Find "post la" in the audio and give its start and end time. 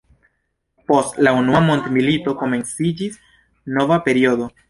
0.91-1.33